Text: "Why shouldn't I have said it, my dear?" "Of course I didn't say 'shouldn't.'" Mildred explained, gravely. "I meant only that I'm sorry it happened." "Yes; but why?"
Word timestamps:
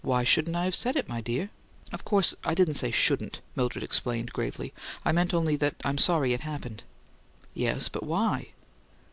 "Why 0.00 0.24
shouldn't 0.24 0.56
I 0.56 0.64
have 0.64 0.74
said 0.74 0.96
it, 0.96 1.08
my 1.08 1.20
dear?" 1.20 1.50
"Of 1.92 2.04
course 2.04 2.34
I 2.42 2.52
didn't 2.52 2.74
say 2.74 2.90
'shouldn't.'" 2.90 3.38
Mildred 3.54 3.84
explained, 3.84 4.32
gravely. 4.32 4.74
"I 5.04 5.12
meant 5.12 5.32
only 5.32 5.54
that 5.54 5.76
I'm 5.84 5.98
sorry 5.98 6.32
it 6.32 6.40
happened." 6.40 6.82
"Yes; 7.54 7.88
but 7.88 8.02
why?" 8.02 8.48